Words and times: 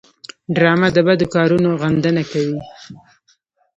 ډرامه 0.55 0.89
د 0.93 0.97
بدو 1.07 1.25
کارونو 1.35 1.69
غندنه 1.81 2.23
کوي 2.31 2.59